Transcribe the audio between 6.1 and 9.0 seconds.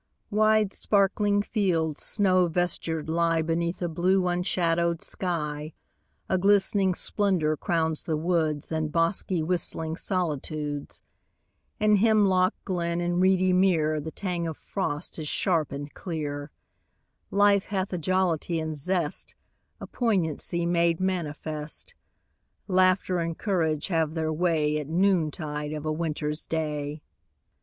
A glistening splendor crowns the woods And